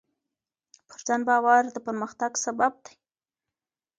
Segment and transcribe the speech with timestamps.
[0.87, 2.95] پر ځان باور د پرمختګ سبب دی.